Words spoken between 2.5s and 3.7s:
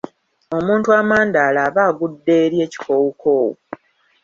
ekikoowukoowu.